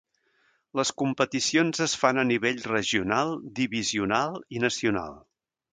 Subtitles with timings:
[0.79, 5.21] Les competicions es fan a nivell regional, divisional i nacional.